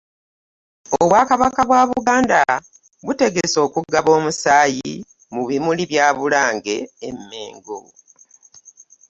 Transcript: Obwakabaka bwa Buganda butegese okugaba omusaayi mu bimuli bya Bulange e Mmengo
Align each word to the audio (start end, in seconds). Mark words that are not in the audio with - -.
Obwakabaka 1.01 1.61
bwa 1.69 1.81
Buganda 1.89 2.41
butegese 3.05 3.57
okugaba 3.67 4.09
omusaayi 4.17 4.93
mu 5.33 5.41
bimuli 5.49 5.83
bya 5.91 6.07
Bulange 6.17 6.75
e 7.07 7.09
Mmengo 7.17 7.79